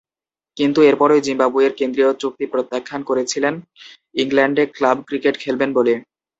[0.57, 3.53] কিন্তু এরপরই জিম্বাবুয়ের কেন্দ্রীয় চুক্তি প্রত্যাখ্যান করেছিলেন
[4.15, 5.93] ইংল্যান্ডে ক্লাব ক্রিকেট খেলবেন বলে।